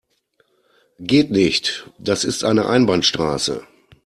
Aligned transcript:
Geht 0.99 1.29
nicht, 1.29 1.87
das 1.99 2.23
ist 2.23 2.43
eine 2.43 2.65
Einbahnstraße. 2.65 3.67